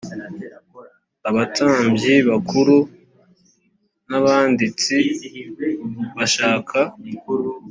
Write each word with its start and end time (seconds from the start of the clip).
abatambyi 1.29 2.13
bakuru 2.29 2.75
n 4.09 4.11
abanditsi 4.19 4.95
bashaka 6.17 6.79